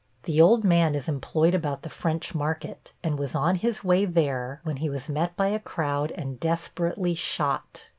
[0.23, 4.59] The old man is employed about the French Market, and was on his way there
[4.63, 7.85] when he was met by a crowd and desperately shot.